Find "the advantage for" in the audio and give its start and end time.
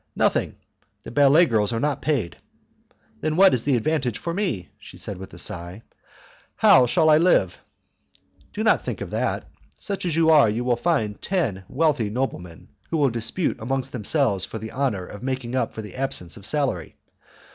3.65-4.33